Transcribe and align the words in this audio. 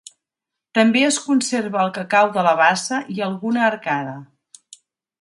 També 0.77 1.03
es 1.09 1.19
conserva 1.25 1.83
el 1.85 1.93
cacau 1.99 2.33
de 2.39 2.47
la 2.49 2.57
bassa 2.65 3.03
i 3.19 3.23
alguna 3.31 3.67
arcada. 3.71 4.19